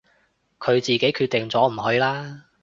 [0.57, 2.45] 佢自己決定咗唔去啦